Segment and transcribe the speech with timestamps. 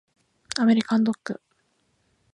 [0.57, 1.39] アメリカンドッグ